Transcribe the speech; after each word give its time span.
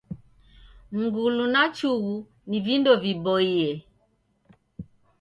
Mngulu 0.97 1.43
na 1.53 1.61
chughu 1.77 2.15
ni 2.49 2.57
vindo 2.65 2.91
viboie. 3.03 3.69